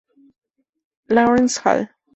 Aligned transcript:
Lawrence 1.09 1.57
Hall. 1.57 1.87